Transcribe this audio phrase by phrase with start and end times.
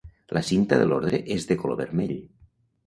[0.37, 2.19] La cinta de l'ordre és de color vermell.